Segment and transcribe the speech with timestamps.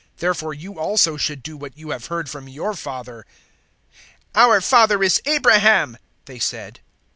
[0.17, 3.23] Therefore you also should do what you have heard from your father."
[4.33, 6.79] 008:039 "Our father is Abraham," they said.